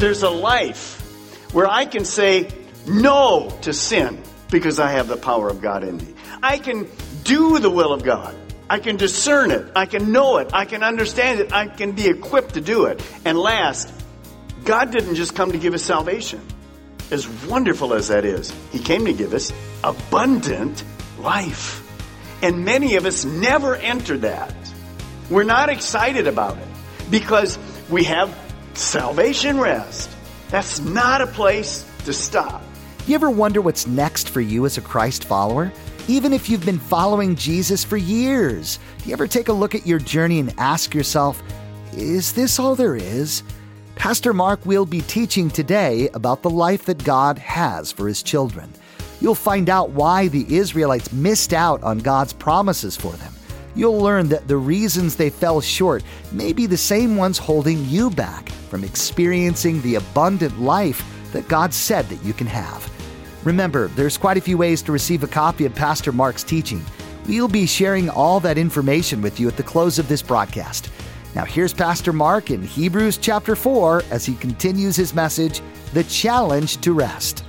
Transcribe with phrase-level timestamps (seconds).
[0.00, 0.98] There's a life
[1.52, 2.48] where I can say
[2.86, 6.14] no to sin because I have the power of God in me.
[6.42, 6.88] I can
[7.22, 8.34] do the will of God.
[8.70, 9.70] I can discern it.
[9.76, 10.54] I can know it.
[10.54, 11.52] I can understand it.
[11.52, 13.02] I can be equipped to do it.
[13.26, 13.92] And last,
[14.64, 16.40] God didn't just come to give us salvation.
[17.10, 19.52] As wonderful as that is, He came to give us
[19.84, 20.82] abundant
[21.18, 21.86] life.
[22.40, 24.54] And many of us never enter that.
[25.28, 26.68] We're not excited about it
[27.10, 27.58] because
[27.90, 28.34] we have
[28.74, 30.10] salvation rest.
[30.50, 32.62] That's not a place to stop.
[33.06, 35.72] You ever wonder what's next for you as a Christ follower?
[36.08, 39.86] Even if you've been following Jesus for years, do you ever take a look at
[39.86, 41.42] your journey and ask yourself,
[41.92, 43.42] is this all there is?
[43.94, 48.72] Pastor Mark will be teaching today about the life that God has for his children.
[49.20, 53.32] You'll find out why the Israelites missed out on God's promises for them.
[53.74, 58.10] You'll learn that the reasons they fell short may be the same ones holding you
[58.10, 62.90] back from experiencing the abundant life that God said that you can have.
[63.44, 66.82] Remember, there's quite a few ways to receive a copy of Pastor Mark's teaching.
[67.26, 70.90] We'll be sharing all that information with you at the close of this broadcast.
[71.34, 75.60] Now, here's Pastor Mark in Hebrews chapter 4 as he continues his message,
[75.92, 77.44] The Challenge to Rest.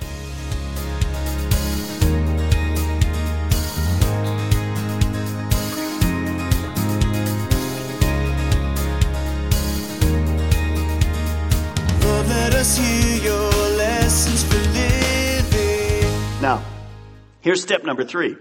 [17.42, 18.36] Here's step number three.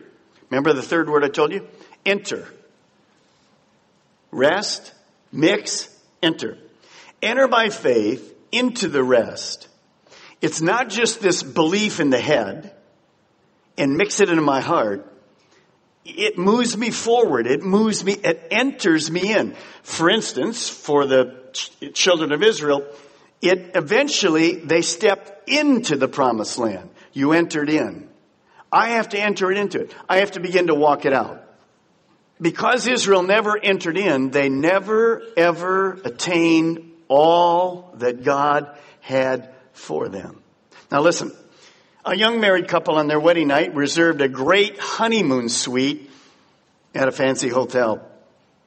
[0.49, 1.67] Remember the third word I told you?
[2.05, 2.47] Enter.
[4.31, 4.93] Rest,
[5.31, 6.57] mix, enter.
[7.21, 9.67] Enter by faith into the rest.
[10.41, 12.73] It's not just this belief in the head
[13.77, 15.07] and mix it into my heart.
[16.03, 17.45] It moves me forward.
[17.45, 19.55] It moves me, it enters me in.
[19.83, 22.87] For instance, for the ch- children of Israel,
[23.41, 26.89] it eventually, they stepped into the promised land.
[27.13, 28.10] You entered in.
[28.71, 29.93] I have to enter it into it.
[30.07, 31.43] I have to begin to walk it out.
[32.39, 40.41] Because Israel never entered in, they never ever attained all that God had for them.
[40.91, 41.31] Now listen,
[42.03, 46.09] a young married couple on their wedding night reserved a great honeymoon suite
[46.95, 48.07] at a fancy hotel.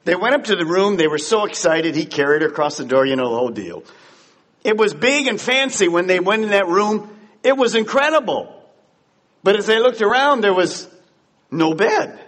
[0.05, 2.85] They went up to the room, they were so excited, he carried her across the
[2.85, 3.83] door, you know the whole deal.
[4.63, 7.15] It was big and fancy when they went in that room.
[7.43, 8.54] It was incredible.
[9.45, 10.87] But as they looked around, there was
[11.51, 12.19] no bed.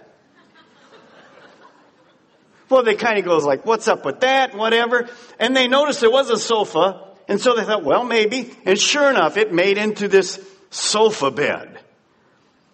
[2.68, 4.54] Well, they kind of goes like, what's up with that?
[4.54, 5.08] Whatever.
[5.40, 7.08] And they noticed there was a sofa.
[7.26, 8.54] And so they thought, well, maybe.
[8.64, 10.40] And sure enough, it made into this
[10.70, 11.80] sofa bed.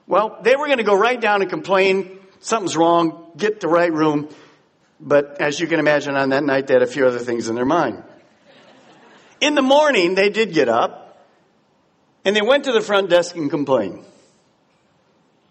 [0.06, 2.18] Well, they were going to go right down and complain.
[2.40, 3.32] Something's wrong.
[3.38, 4.28] Get the right room.
[5.00, 7.54] But as you can imagine, on that night, they had a few other things in
[7.54, 8.02] their mind.
[9.40, 11.24] In the morning, they did get up
[12.26, 14.04] and they went to the front desk and complained.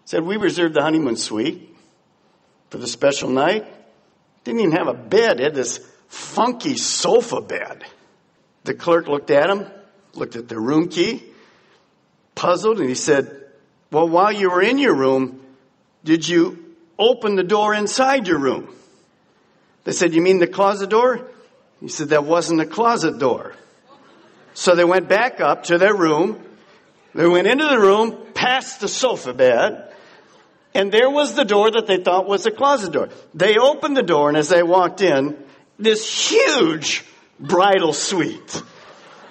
[0.04, 1.74] Said, we reserved the honeymoon suite
[2.70, 3.66] for the special night.
[4.44, 5.40] Didn't even have a bed.
[5.40, 7.84] It had this funky sofa bed.
[8.64, 9.66] The clerk looked at him,
[10.14, 11.22] looked at the room key,
[12.34, 13.42] puzzled, and he said,
[13.90, 15.40] well, while you were in your room,
[16.04, 18.74] did you open the door inside your room?
[19.84, 21.28] They said, you mean the closet door?
[21.80, 23.54] He said, that wasn't a closet door.
[24.54, 26.42] So they went back up to their room.
[27.14, 29.93] They went into the room, past the sofa bed,
[30.74, 33.08] and there was the door that they thought was a closet door.
[33.32, 35.36] They opened the door, and as they walked in,
[35.78, 37.04] this huge
[37.38, 38.62] bridal suite.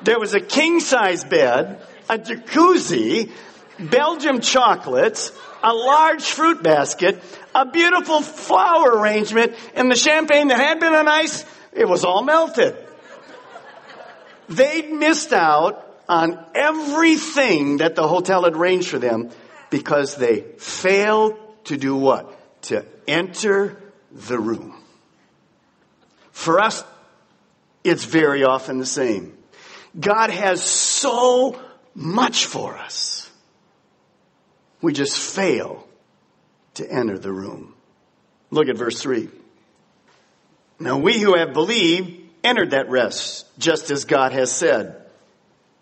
[0.04, 3.32] There was a king size bed, a jacuzzi,
[3.80, 5.32] Belgium chocolates,
[5.64, 7.22] a large fruit basket,
[7.56, 12.24] a beautiful flower arrangement, and the champagne that had been on ice, it was all
[12.24, 12.76] melted.
[14.50, 19.32] They'd missed out on everything that the hotel had arranged for them
[19.74, 21.34] because they failed
[21.64, 22.62] to do what?
[22.66, 23.82] To enter
[24.12, 24.80] the room.
[26.32, 26.84] For us,
[27.84, 29.36] it's very often the same.
[30.00, 31.60] God has so
[31.96, 33.32] much for us.
[34.80, 35.88] We just fail
[36.76, 37.74] to enter the room.
[38.52, 39.28] Look at verse 3.
[40.78, 45.02] Now we who have believed entered that rest, just as God has said.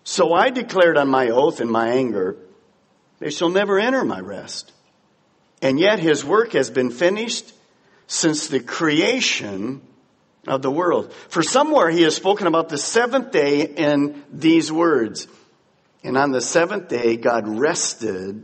[0.06, 2.38] So I declared on my oath in my anger,
[3.22, 4.74] they shall never enter my rest.
[5.62, 7.54] And yet his work has been finished
[8.08, 9.82] since the creation
[10.48, 11.14] of the world.
[11.30, 15.28] For somewhere he has spoken about the seventh day in these words.
[16.04, 18.44] And on the seventh day, God rested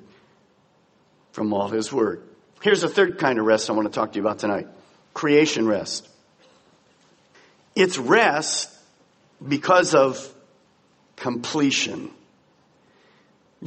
[1.31, 2.23] from all his work.
[2.61, 4.67] Here's a third kind of rest I want to talk to you about tonight.
[5.15, 6.07] Creation rest.
[7.75, 8.71] It's rest
[9.45, 10.31] because of
[11.15, 12.11] completion.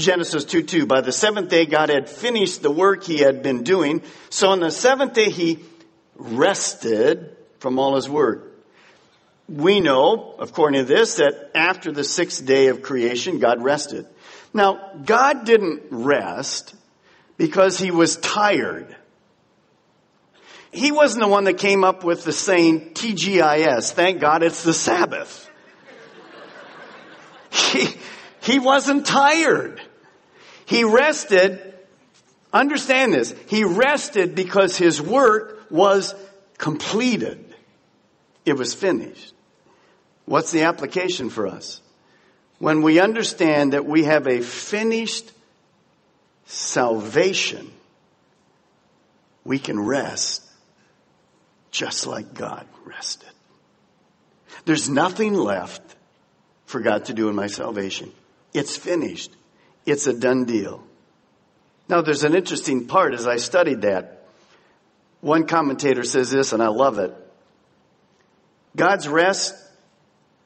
[0.00, 0.86] Genesis 2 2.
[0.86, 4.02] By the seventh day, God had finished the work he had been doing.
[4.28, 5.60] So on the seventh day, he
[6.16, 8.46] rested from all his work.
[9.48, 14.06] We know, according to this, that after the sixth day of creation, God rested.
[14.52, 16.74] Now, God didn't rest
[17.36, 18.94] because he was tired.
[20.72, 24.74] He wasn't the one that came up with the saying TGIS, thank God it's the
[24.74, 25.48] Sabbath.
[27.52, 27.88] He,
[28.42, 29.80] he wasn't tired.
[30.70, 31.74] He rested,
[32.52, 36.14] understand this, he rested because his work was
[36.58, 37.44] completed.
[38.46, 39.34] It was finished.
[40.26, 41.82] What's the application for us?
[42.60, 45.32] When we understand that we have a finished
[46.46, 47.72] salvation,
[49.42, 50.48] we can rest
[51.72, 53.28] just like God rested.
[54.66, 55.82] There's nothing left
[56.66, 58.12] for God to do in my salvation.
[58.54, 59.32] It's finished.
[59.90, 60.84] It's a done deal.
[61.88, 64.24] Now there's an interesting part as I studied that.
[65.20, 67.12] One commentator says this and I love it.
[68.76, 69.52] God's rest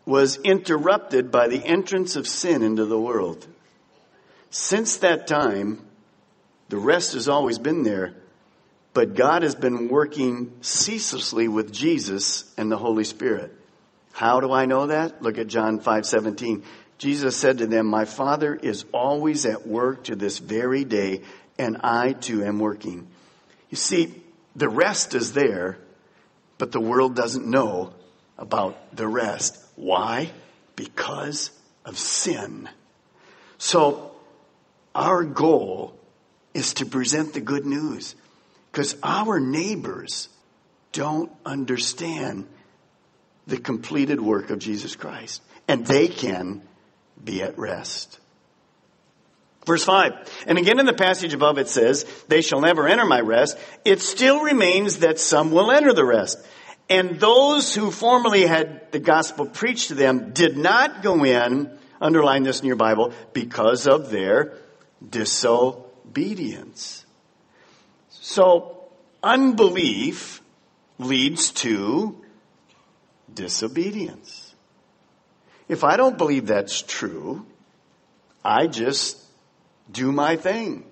[0.06, 3.46] was interrupted by the entrance of sin into the world.
[4.48, 5.84] Since that time,
[6.70, 8.14] the rest has always been there,
[8.94, 13.54] but God has been working ceaselessly with Jesus and the Holy Spirit.
[14.12, 15.20] How do I know that?
[15.20, 16.62] Look at John 5:17.
[16.98, 21.22] Jesus said to them, "My Father is always at work to this very day,
[21.58, 23.08] and I too am working."
[23.70, 24.22] You see,
[24.54, 25.78] the rest is there,
[26.58, 27.92] but the world doesn't know
[28.38, 29.58] about the rest.
[29.76, 30.32] Why?
[30.76, 31.50] Because
[31.84, 32.68] of sin.
[33.58, 34.12] So,
[34.94, 35.98] our goal
[36.52, 38.14] is to present the good news.
[38.70, 40.28] Because our neighbors
[40.92, 42.46] don't understand
[43.46, 45.42] the completed work of Jesus Christ.
[45.68, 46.62] And they can
[47.22, 48.18] be at rest.
[49.66, 50.44] Verse 5.
[50.46, 53.56] And again in the passage above it says, They shall never enter my rest.
[53.84, 56.38] It still remains that some will enter the rest.
[56.88, 61.70] And those who formerly had the gospel preached to them did not go in,
[62.00, 64.58] underline this in your Bible, because of their
[65.08, 67.06] disobedience.
[68.10, 68.84] So,
[69.22, 70.42] unbelief
[70.98, 72.22] leads to
[73.32, 74.43] disobedience.
[75.68, 77.46] If I don't believe that's true,
[78.44, 79.18] I just
[79.90, 80.84] do my thing.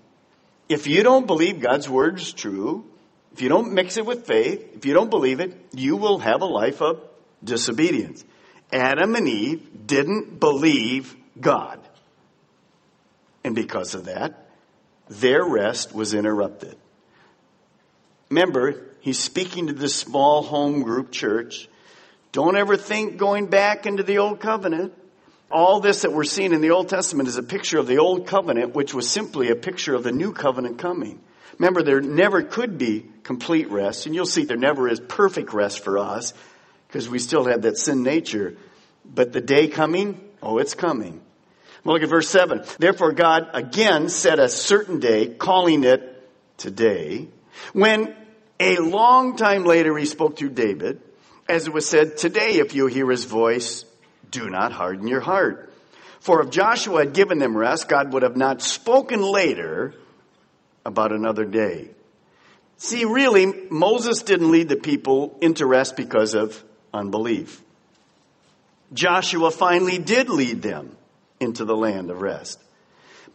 [0.69, 2.85] If you don't believe God's word is true,
[3.33, 6.43] if you don't mix it with faith, if you don't believe it, you will have
[6.43, 7.03] a life of
[7.43, 8.25] disobedience.
[8.73, 11.79] Adam and Eve didn't believe God.
[13.45, 14.49] And because of that,
[15.09, 16.77] their rest was interrupted.
[18.31, 21.69] Remember, he's speaking to this small home group church.
[22.33, 24.95] Don't ever think going back into the old covenant.
[25.51, 28.27] All this that we're seeing in the Old Testament is a picture of the old
[28.27, 31.21] covenant, which was simply a picture of the new covenant coming.
[31.59, 35.85] Remember, there never could be complete rest, and you'll see there never is perfect rest
[35.85, 36.33] for us
[36.89, 38.57] because we still have that sin nature.
[39.05, 41.21] But the day coming, oh, it's coming.
[41.85, 42.65] Well, look at verse 7.
[42.79, 47.29] Therefore, God again set a certain day, calling it today,
[47.75, 48.17] when
[48.59, 51.03] a long time later he spoke to David,
[51.53, 53.85] as it was said, Today, if you hear his voice,
[54.31, 55.71] do not harden your heart.
[56.21, 59.95] For if Joshua had given them rest, God would have not spoken later
[60.87, 61.91] about another day.
[62.79, 67.61] See, really, Moses didn't lead the people into rest because of unbelief.
[68.95, 70.97] Joshua finally did lead them
[71.39, 72.59] into the land of rest.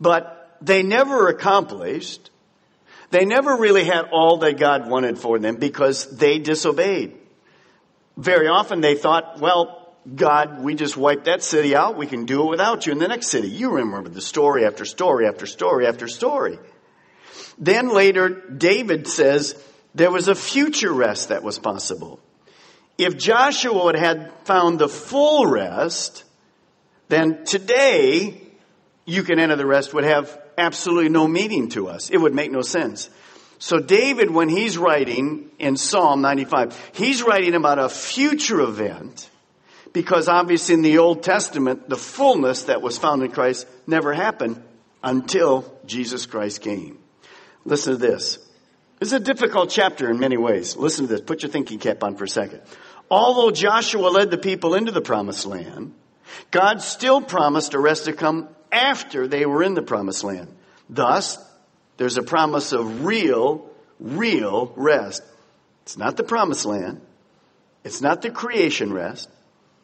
[0.02, 2.32] But they never accomplished,
[3.12, 7.17] they never really had all that God wanted for them because they disobeyed.
[8.18, 11.98] Very often they thought, well, God, we just wiped that city out.
[11.98, 13.50] We can do it without you in the next city.
[13.50, 16.58] You remember the story after story after story after story.
[17.58, 19.62] Then later, David says
[19.94, 22.20] there was a future rest that was possible.
[22.98, 26.24] If Joshua had found the full rest,
[27.10, 28.42] then today
[29.06, 32.10] you can enter the rest would have absolutely no meaning to us.
[32.10, 33.10] It would make no sense.
[33.60, 39.30] So David, when he's writing in Psalm 95, he's writing about a future event
[39.94, 44.62] because obviously in the Old Testament, the fullness that was found in Christ never happened
[45.04, 47.00] until Jesus Christ came.
[47.66, 48.38] Listen to this.
[49.00, 50.76] This is a difficult chapter in many ways.
[50.76, 51.22] Listen to this.
[51.22, 52.62] Put your thinking cap on for a second.
[53.10, 55.94] Although Joshua led the people into the promised land,
[56.52, 60.56] God still promised a rest to come after they were in the promised land.
[60.90, 61.38] Thus,
[61.98, 65.24] there's a promise of real, real rest.
[65.84, 67.02] It's not the promised land.
[67.84, 69.30] It's not the creation rest.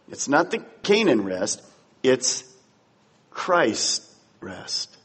[0.09, 1.61] It's not the Canaan rest.
[2.03, 2.43] It's
[3.31, 4.03] Christ
[4.41, 4.95] rest.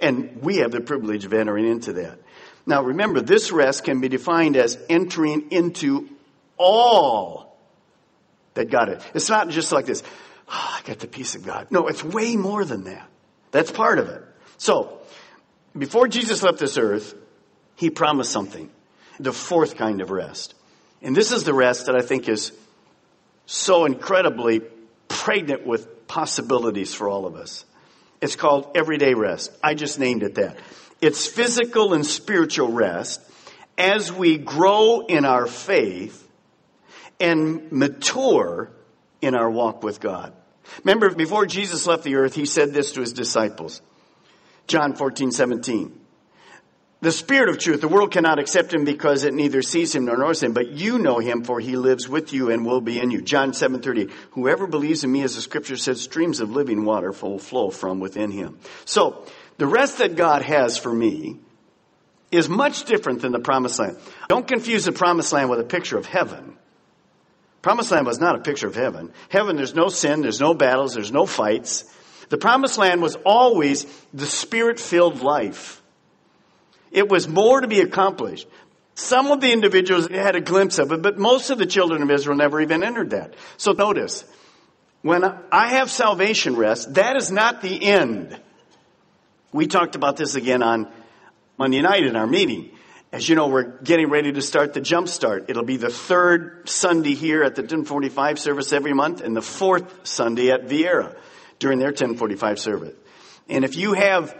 [0.00, 2.18] And we have the privilege of entering into that.
[2.66, 6.08] Now remember, this rest can be defined as entering into
[6.58, 7.56] all
[8.54, 9.02] that God is.
[9.14, 10.02] It's not just like this,
[10.48, 11.68] oh, I got the peace of God.
[11.70, 13.08] No, it's way more than that.
[13.52, 14.22] That's part of it.
[14.58, 15.00] So,
[15.78, 17.14] before Jesus left this earth,
[17.74, 18.70] he promised something.
[19.18, 20.54] The fourth kind of rest.
[21.02, 22.52] And this is the rest that I think is
[23.46, 24.60] so incredibly
[25.08, 27.64] pregnant with possibilities for all of us.
[28.20, 29.52] It's called everyday rest.
[29.62, 30.58] I just named it that.
[31.00, 33.20] It's physical and spiritual rest
[33.76, 36.26] as we grow in our faith
[37.20, 38.70] and mature
[39.20, 40.32] in our walk with God.
[40.84, 43.80] Remember, before Jesus left the earth, he said this to his disciples.
[44.66, 46.00] John 14, 17.
[47.02, 50.16] The Spirit of truth, the world cannot accept him because it neither sees him nor
[50.16, 53.10] knows him, but you know him for he lives with you and will be in
[53.10, 53.20] you.
[53.20, 54.10] John 7, 38.
[54.30, 58.00] Whoever believes in me, as the scripture says, streams of living water will flow from
[58.00, 58.58] within him.
[58.86, 59.24] So,
[59.58, 61.38] the rest that God has for me
[62.32, 63.98] is much different than the promised land.
[64.28, 66.56] Don't confuse the promised land with a picture of heaven.
[67.62, 69.12] Promised land was not a picture of heaven.
[69.28, 71.84] Heaven, there's no sin, there's no battles, there's no fights.
[72.28, 75.82] The promised land was always the spirit filled life.
[76.90, 78.48] It was more to be accomplished.
[78.94, 82.10] Some of the individuals had a glimpse of it, but most of the children of
[82.10, 83.34] Israel never even entered that.
[83.58, 84.24] So notice,
[85.02, 88.40] when I have salvation rest, that is not the end.
[89.52, 90.90] We talked about this again on
[91.58, 92.70] Monday night in our meeting.
[93.12, 95.44] As you know, we're getting ready to start the jump start.
[95.48, 100.06] It'll be the third Sunday here at the 1045 service every month and the fourth
[100.06, 101.14] Sunday at Viera
[101.58, 102.94] during their 1045 service.
[103.48, 104.36] And if you have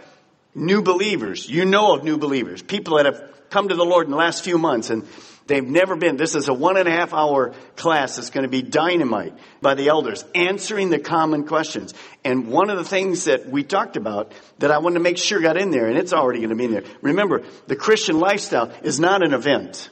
[0.53, 4.11] new believers, you know of new believers, people that have come to the Lord in
[4.11, 5.07] the last few months and
[5.47, 6.17] they've never been.
[6.17, 9.75] This is a one and a half hour class that's going to be dynamite by
[9.75, 11.93] the elders, answering the common questions.
[12.23, 15.39] And one of the things that we talked about that I wanted to make sure
[15.39, 16.83] got in there, and it's already going to be in there.
[17.01, 19.89] Remember, the Christian lifestyle is not an event.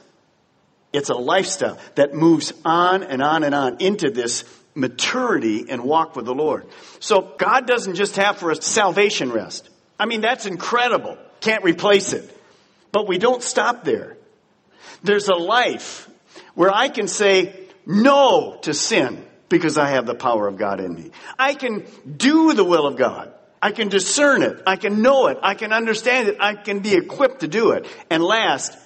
[0.92, 4.44] It's a lifestyle that moves on and on and on into this
[4.76, 6.66] maturity and walk with the Lord.
[7.00, 9.68] So God doesn't just have for us salvation rest.
[9.98, 11.16] I mean, that's incredible.
[11.40, 12.30] Can't replace it.
[12.92, 14.16] But we don't stop there.
[15.02, 16.08] There's a life
[16.54, 20.94] where I can say no to sin because I have the power of God in
[20.94, 21.10] me.
[21.38, 23.32] I can do the will of God.
[23.62, 24.62] I can discern it.
[24.66, 25.38] I can know it.
[25.42, 26.36] I can understand it.
[26.40, 27.86] I can be equipped to do it.
[28.10, 28.76] And last,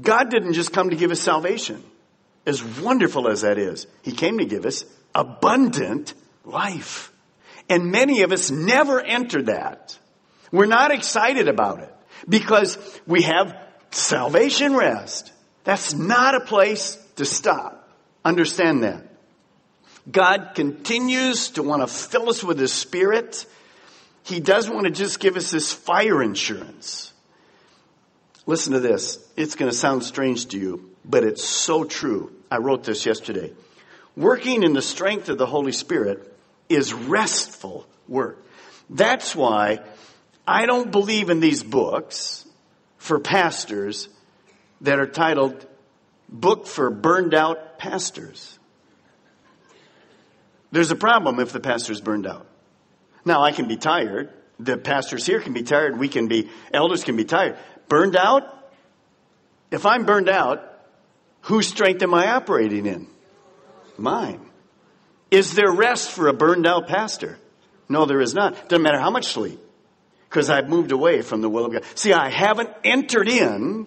[0.00, 1.82] God didn't just come to give us salvation.
[2.44, 4.84] As wonderful as that is, He came to give us
[5.14, 6.14] abundant
[6.44, 7.12] life.
[7.68, 9.98] And many of us never enter that.
[10.50, 11.94] We're not excited about it
[12.28, 13.56] because we have
[13.90, 15.32] salvation rest.
[15.64, 17.88] That's not a place to stop.
[18.24, 19.04] Understand that.
[20.10, 23.46] God continues to want to fill us with His Spirit.
[24.24, 27.12] He doesn't want to just give us this fire insurance.
[28.46, 29.24] Listen to this.
[29.36, 32.32] It's going to sound strange to you, but it's so true.
[32.50, 33.52] I wrote this yesterday.
[34.16, 36.36] Working in the strength of the Holy Spirit
[36.68, 38.44] is restful work.
[38.90, 39.80] That's why
[40.46, 42.46] I don't believe in these books
[42.98, 44.08] for pastors
[44.82, 45.66] that are titled
[46.28, 48.58] Book for Burned Out Pastors.
[50.72, 52.46] There's a problem if the pastor's burned out.
[53.24, 54.30] Now, I can be tired.
[54.58, 55.98] The pastors here can be tired.
[55.98, 57.58] We can be, elders can be tired.
[57.88, 58.42] Burned out?
[59.70, 60.62] If I'm burned out,
[61.42, 63.06] whose strength am I operating in?
[64.02, 64.40] Mine.
[65.30, 67.38] Is there rest for a burned out pastor?
[67.88, 68.68] No, there is not.
[68.68, 69.60] Doesn't matter how much sleep
[70.28, 71.84] because I've moved away from the will of God.
[71.94, 73.86] See, I haven't entered in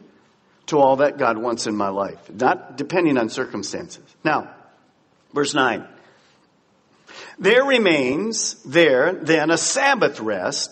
[0.67, 4.03] to all that God wants in my life, not depending on circumstances.
[4.23, 4.49] Now,
[5.33, 5.85] verse 9.
[7.37, 10.71] There remains there then a Sabbath rest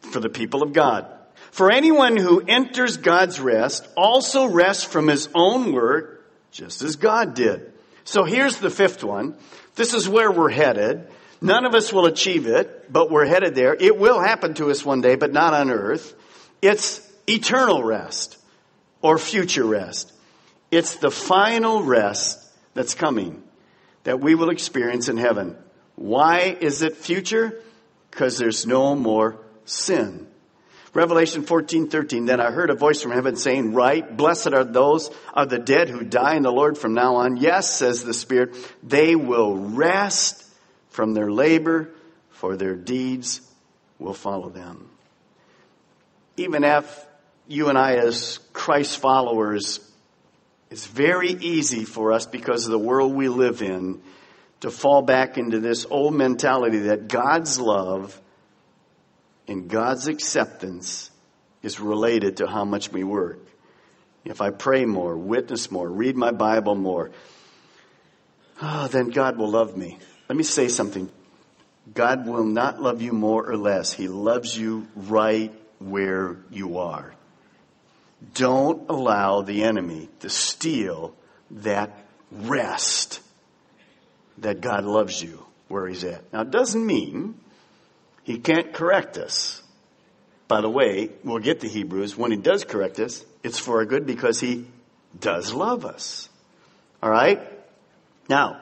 [0.00, 1.06] for the people of God.
[1.50, 7.34] For anyone who enters God's rest also rests from his own work, just as God
[7.34, 7.69] did.
[8.04, 9.36] So here's the fifth one.
[9.74, 11.08] This is where we're headed.
[11.40, 13.74] None of us will achieve it, but we're headed there.
[13.74, 16.14] It will happen to us one day, but not on earth.
[16.60, 18.36] It's eternal rest
[19.00, 20.12] or future rest.
[20.70, 22.38] It's the final rest
[22.74, 23.42] that's coming
[24.04, 25.56] that we will experience in heaven.
[25.96, 27.62] Why is it future?
[28.10, 30.26] Because there's no more sin.
[30.92, 32.26] Revelation 14, 13.
[32.26, 35.88] Then I heard a voice from heaven saying, Right, blessed are those are the dead
[35.88, 37.36] who die in the Lord from now on.
[37.36, 40.44] Yes, says the Spirit, they will rest
[40.88, 41.90] from their labor,
[42.30, 43.40] for their deeds
[43.98, 44.90] will follow them.
[46.36, 47.06] Even if
[47.46, 49.78] you and I, as Christ followers,
[50.70, 54.00] it's very easy for us because of the world we live in
[54.60, 58.20] to fall back into this old mentality that God's love
[59.50, 61.10] and God's acceptance
[61.60, 63.40] is related to how much we work.
[64.24, 67.10] If I pray more, witness more, read my Bible more,
[68.62, 69.98] oh, then God will love me.
[70.28, 71.10] Let me say something.
[71.92, 73.92] God will not love you more or less.
[73.92, 77.12] He loves you right where you are.
[78.34, 81.12] Don't allow the enemy to steal
[81.50, 81.90] that
[82.30, 83.20] rest
[84.38, 86.32] that God loves you where he's at.
[86.32, 87.34] Now, it doesn't mean
[88.30, 89.60] he can't correct us.
[90.46, 92.16] By the way, we'll get to Hebrews.
[92.16, 94.66] When he does correct us, it's for our good because he
[95.18, 96.28] does love us.
[97.02, 97.40] All right?
[98.28, 98.60] Now,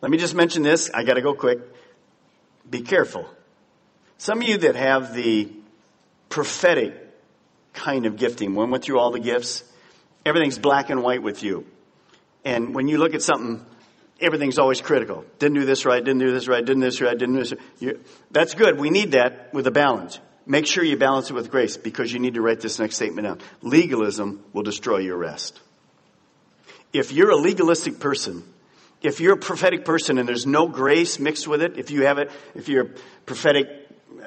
[0.00, 0.90] let me just mention this.
[0.92, 1.60] I got to go quick.
[2.68, 3.28] Be careful.
[4.18, 5.52] Some of you that have the
[6.28, 6.94] prophetic
[7.74, 9.62] kind of gifting, when went through all the gifts,
[10.26, 11.64] everything's black and white with you.
[12.44, 13.64] And when you look at something
[14.20, 15.24] everything's always critical.
[15.38, 17.60] Didn't do this right, didn't do this right, didn't this right, didn't do this right.
[17.78, 18.78] You, that's good.
[18.78, 20.18] We need that with a balance.
[20.46, 23.26] Make sure you balance it with grace because you need to write this next statement
[23.26, 23.40] down.
[23.62, 25.60] Legalism will destroy your rest.
[26.92, 28.42] If you're a legalistic person,
[29.02, 32.18] if you're a prophetic person and there's no grace mixed with it, if you have
[32.18, 32.90] it, if you're a
[33.26, 33.68] prophetic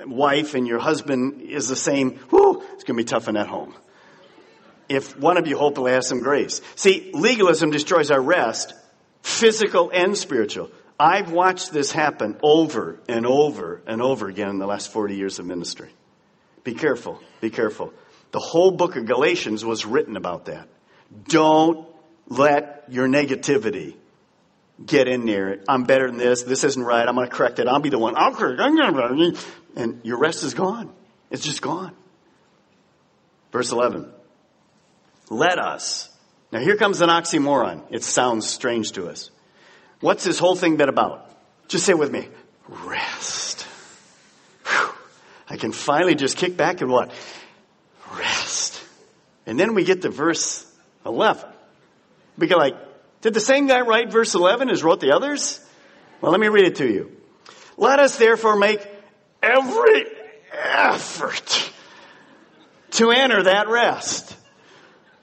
[0.06, 3.48] wife and your husband is the same, whoo, it's going to be tough in that
[3.48, 3.74] home.
[4.88, 6.62] If one of you hopefully has some grace.
[6.76, 8.74] See, legalism destroys our rest
[9.22, 10.70] physical and spiritual.
[11.00, 15.40] I've watched this happen over and over and over again in the last 40 years
[15.40, 15.90] of ministry.
[16.64, 17.20] Be careful.
[17.40, 17.92] Be careful.
[18.32, 20.68] The whole book of Galatians was written about that.
[21.28, 21.88] Don't
[22.28, 23.96] let your negativity
[24.86, 25.62] get in there.
[25.68, 26.44] I'm better than this.
[26.44, 27.08] This isn't right.
[27.08, 27.68] I'm going to correct it.
[27.68, 28.16] I'll be the one.
[28.16, 29.46] I'll correct it.
[29.76, 30.94] And your rest is gone.
[31.30, 31.96] It's just gone.
[33.52, 34.12] Verse 11.
[35.30, 36.11] Let us
[36.52, 37.84] now here comes an oxymoron.
[37.92, 39.32] It sounds strange to us.
[40.00, 41.30] What's this whole thing been about?
[41.68, 42.28] Just say with me.
[42.68, 43.66] Rest.
[44.66, 44.94] Whew.
[45.48, 47.12] I can finally just kick back and what?
[48.18, 48.82] Rest.
[49.46, 50.70] And then we get to verse
[51.06, 51.50] 11.
[52.38, 52.76] We go like,
[53.22, 55.60] did the same guy write verse 11 as wrote the others?
[56.20, 57.16] Well, let me read it to you.
[57.78, 58.86] Let us therefore make
[59.42, 60.06] every
[60.54, 61.72] effort
[62.92, 64.36] to enter that rest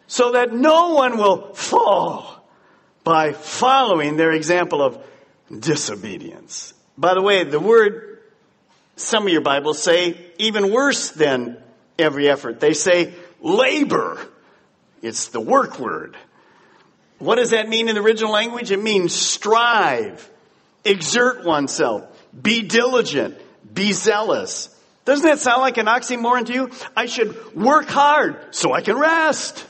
[0.09, 2.45] so that no one will fall
[3.05, 4.99] by following their example of
[5.57, 6.75] disobedience.
[6.97, 8.19] By the way, the word,
[8.97, 11.59] some of your Bibles say even worse than
[11.99, 12.59] every effort.
[12.59, 14.19] They say labor.
[15.03, 16.17] It's the work word.
[17.19, 18.71] What does that mean in the original language?
[18.71, 20.29] It means strive,
[20.85, 22.05] exert oneself,
[22.41, 23.37] be diligent,
[23.73, 24.75] be zealous.
[25.05, 26.71] Doesn't that sound like an oxymoron to you?
[26.97, 29.67] I should work hard so I can rest.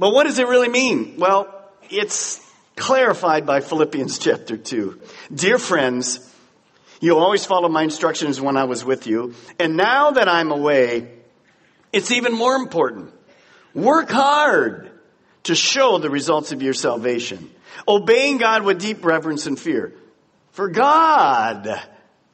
[0.00, 1.16] But what does it really mean?
[1.18, 1.54] Well,
[1.90, 2.40] it's
[2.74, 4.98] clarified by Philippians chapter 2.
[5.34, 6.26] Dear friends,
[7.02, 11.10] you always followed my instructions when I was with you, and now that I'm away,
[11.92, 13.12] it's even more important.
[13.74, 14.90] Work hard
[15.42, 17.50] to show the results of your salvation,
[17.86, 19.92] obeying God with deep reverence and fear.
[20.52, 21.78] For God,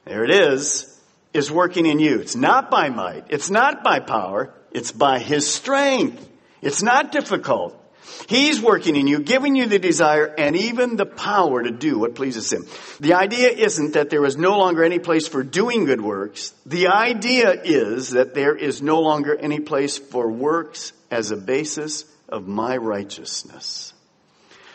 [0.04, 1.00] there it is,
[1.34, 2.20] is working in you.
[2.20, 6.34] It's not by might, it's not by power, it's by His strength.
[6.62, 7.82] It's not difficult.
[8.28, 12.14] He's working in you, giving you the desire and even the power to do what
[12.14, 12.66] pleases Him.
[13.00, 16.52] The idea isn't that there is no longer any place for doing good works.
[16.64, 22.04] The idea is that there is no longer any place for works as a basis
[22.28, 23.92] of my righteousness.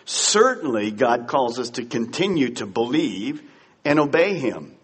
[0.06, 3.42] Certainly, God calls us to continue to believe
[3.86, 4.76] and obey Him.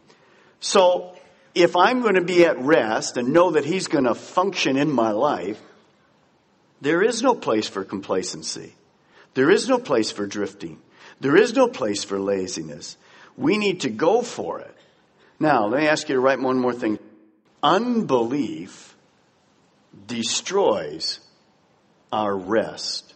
[0.60, 1.16] So,
[1.54, 4.90] if I'm going to be at rest and know that He's going to function in
[4.90, 5.62] my life,
[6.82, 8.76] there is no place for complacency.
[9.34, 10.80] There is no place for drifting.
[11.20, 12.98] There is no place for laziness.
[13.36, 14.76] We need to go for it.
[15.40, 17.00] Now, let me ask you to write one more thing.
[17.62, 18.96] Unbelief
[20.06, 21.20] destroys
[22.12, 23.14] our rest,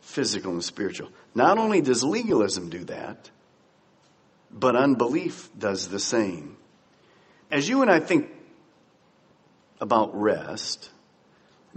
[0.00, 1.10] physical and spiritual.
[1.34, 3.30] Not only does legalism do that,
[4.50, 6.56] but unbelief does the same.
[7.50, 8.30] As you and I think
[9.80, 10.90] about rest,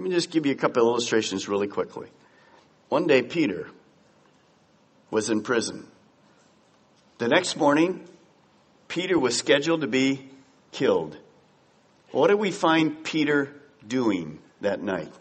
[0.01, 2.07] let me just give you a couple illustrations really quickly.
[2.89, 3.69] One day, Peter
[5.11, 5.85] was in prison.
[7.19, 8.03] The next morning,
[8.87, 10.27] Peter was scheduled to be
[10.71, 11.15] killed.
[12.09, 13.53] What did we find Peter
[13.87, 15.13] doing that night?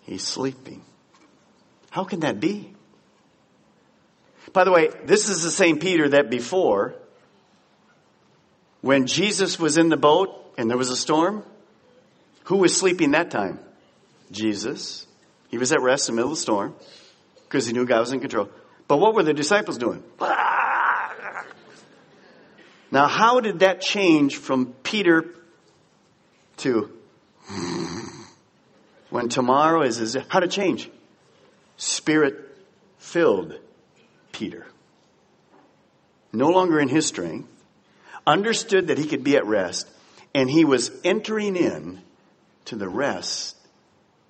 [0.00, 0.82] He's sleeping.
[1.90, 2.74] How can that be?
[4.52, 6.96] By the way, this is the same Peter that before,
[8.80, 11.44] when Jesus was in the boat and there was a storm,
[12.50, 13.60] who was sleeping that time?
[14.32, 15.06] Jesus.
[15.50, 16.74] He was at rest in the middle of the storm
[17.44, 18.48] because he knew God was in control.
[18.88, 20.02] But what were the disciples doing?
[22.92, 25.32] Now, how did that change from Peter
[26.56, 26.90] to
[29.10, 30.90] when tomorrow is his, how did it change?
[31.76, 32.34] Spirit
[32.98, 33.60] filled
[34.32, 34.66] Peter.
[36.32, 37.48] No longer in his strength,
[38.26, 39.88] understood that he could be at rest,
[40.34, 42.02] and he was entering in
[42.66, 43.56] to the rest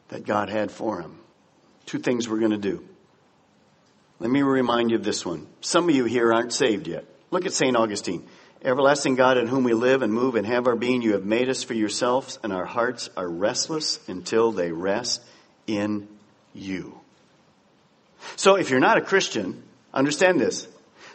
[0.08, 1.18] that God had for him.
[1.86, 2.84] Two things we're going to do.
[4.18, 5.46] Let me remind you of this one.
[5.60, 7.04] Some of you here aren't saved yet.
[7.30, 7.76] Look at St.
[7.76, 8.26] Augustine.
[8.62, 11.48] Everlasting God in whom we live and move and have our being, you have made
[11.48, 15.22] us for yourselves, and our hearts are restless until they rest
[15.66, 16.08] in
[16.52, 17.00] you.
[18.36, 19.62] So if you're not a Christian,
[19.94, 20.68] understand this.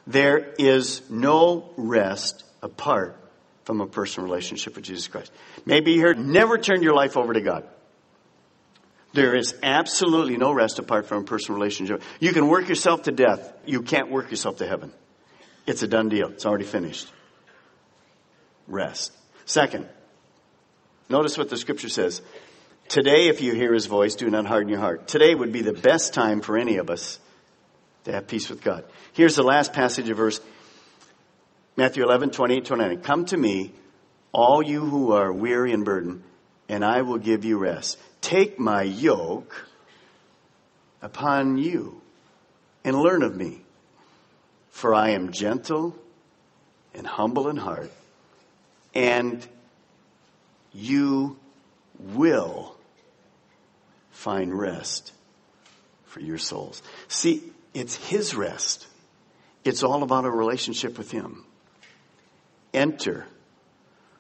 [0.08, 3.20] There is no rest apart
[3.66, 5.32] from a personal relationship with Jesus Christ.
[5.66, 7.68] Maybe you heard, never turn your life over to God.
[9.14, 12.02] There is absolutely no rest apart from a personal relationship.
[12.20, 13.54] You can work yourself to death.
[13.66, 14.92] You can't work yourself to heaven.
[15.66, 16.30] It's a done deal.
[16.30, 17.12] It's already finished.
[18.68, 19.14] Rest.
[19.46, 19.88] Second,
[21.10, 22.22] notice what the scripture says.
[22.88, 25.08] Today, if you hear his voice, do not harden your heart.
[25.08, 27.20] Today would be the best time for any of us
[28.04, 28.84] to have peace with God.
[29.14, 30.40] Here's the last passage of verse
[31.78, 33.02] Matthew 11, 28, 29.
[33.02, 33.74] Come to me,
[34.32, 36.24] all you who are weary and burdened,
[36.70, 37.98] and I will give you rest.
[38.22, 39.68] Take my yoke
[41.02, 42.02] upon you
[42.86, 43.62] and learn of me,
[44.70, 45.96] for I am gentle
[46.94, 47.92] and humble in heart,
[48.94, 49.46] and
[50.72, 51.38] you
[52.00, 52.78] will
[54.12, 55.12] find rest
[56.06, 56.82] for your souls.
[57.10, 58.88] See, it's His rest.
[59.66, 61.44] It's all about a relationship with Him.
[62.76, 63.26] Enter,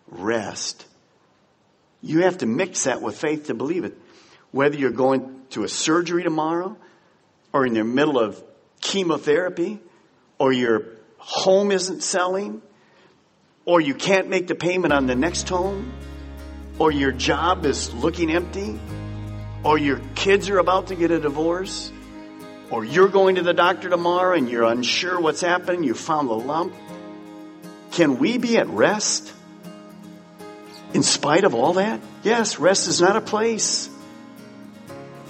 [0.07, 0.85] rest,
[2.01, 3.97] you have to mix that with faith to believe it.
[4.51, 6.77] Whether you're going to a surgery tomorrow,
[7.51, 8.41] or in the middle of
[8.79, 9.79] chemotherapy,
[10.39, 10.85] or your
[11.17, 12.61] home isn't selling,
[13.65, 15.91] or you can't make the payment on the next home,
[16.79, 18.79] or your job is looking empty,
[19.63, 21.91] or your kids are about to get a divorce,
[22.69, 26.33] or you're going to the doctor tomorrow and you're unsure what's happening, you found a
[26.33, 26.73] lump.
[27.95, 29.31] Can we be at rest?
[30.95, 31.99] in spite of all that?
[32.23, 33.89] Yes, rest is not a place.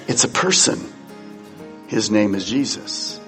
[0.08, 0.80] It's a person.
[1.88, 3.19] His name is Jesus.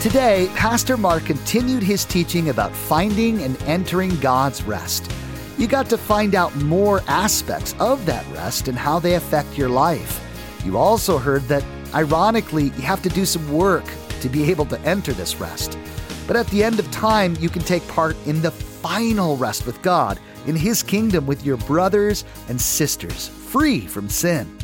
[0.00, 5.10] Today, Pastor Mark continued his teaching about finding and entering God's rest.
[5.58, 9.68] You got to find out more aspects of that rest and how they affect your
[9.68, 10.22] life.
[10.64, 13.84] You also heard that, ironically, you have to do some work
[14.20, 15.76] to be able to enter this rest.
[16.26, 19.80] But at the end of time, you can take part in the final rest with
[19.82, 24.56] God in His kingdom with your brothers and sisters, free from sin.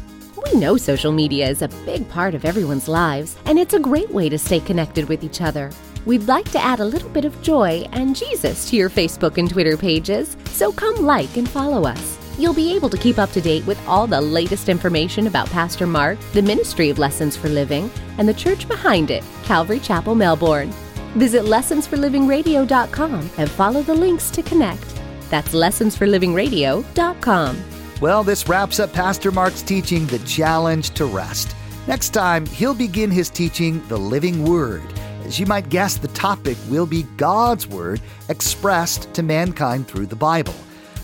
[0.44, 4.10] We know social media is a big part of everyone's lives, and it's a great
[4.10, 5.70] way to stay connected with each other.
[6.04, 9.48] We'd like to add a little bit of joy and Jesus to your Facebook and
[9.48, 12.18] Twitter pages, so come like and follow us.
[12.38, 15.86] You'll be able to keep up to date with all the latest information about Pastor
[15.86, 20.72] Mark, the Ministry of Lessons for Living, and the church behind it, Calvary Chapel, Melbourne.
[21.14, 25.00] Visit lessonsforlivingradio.com and follow the links to connect.
[25.30, 27.64] That's lessonsforlivingradio.com.
[28.00, 31.54] Well, this wraps up Pastor Mark's teaching, The Challenge to Rest.
[31.86, 34.82] Next time, he'll begin his teaching, The Living Word.
[35.24, 40.16] As you might guess, the topic will be God's Word expressed to mankind through the
[40.16, 40.54] Bible.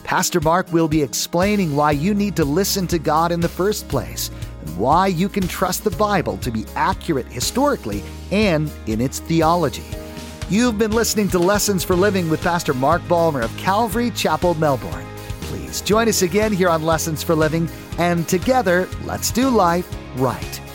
[0.05, 3.88] Pastor Mark will be explaining why you need to listen to God in the first
[3.88, 4.31] place
[4.64, 9.85] and why you can trust the Bible to be accurate historically and in its theology.
[10.51, 15.07] You've been listening to Lessons for Living with Pastor Mark Balmer of Calvary Chapel, Melbourne.
[15.43, 20.68] Please join us again here on Lessons for Living, and together, let's do life right.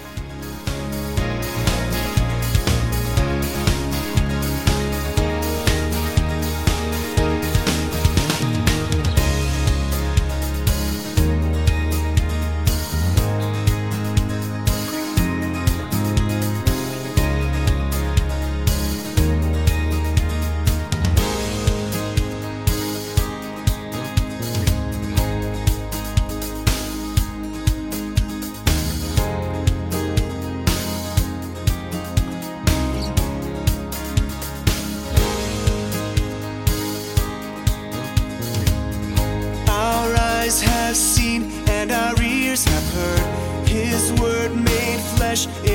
[45.36, 45.73] Flesh